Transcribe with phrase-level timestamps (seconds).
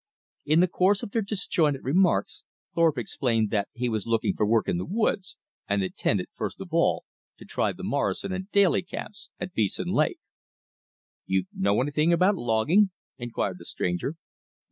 [0.47, 4.67] In the course of their disjointed remarks Thorpe explained that he was looking for work
[4.67, 5.37] in the woods,
[5.69, 7.05] and intended, first of all,
[7.37, 10.17] to try the Morrison & Daly camps at Beeson Lake.
[11.53, 14.15] "Know anything about logging?" inquired the stranger.